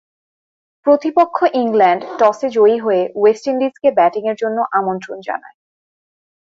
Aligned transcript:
প্রতিপক্ষ 0.85 1.37
ইংল্যান্ড 1.53 2.01
টসে 2.19 2.47
জয়ী 2.49 2.77
হয়ে 2.79 3.03
ওয়েস্ট 3.15 3.43
ইন্ডিজকে 3.47 3.89
ব্যাটিংয়ের 3.91 4.37
জন্যে 4.39 4.61
আমন্ত্রণ 4.71 5.17
জানায়। 5.21 5.57